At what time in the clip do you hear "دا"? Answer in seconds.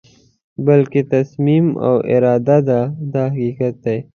3.13-3.23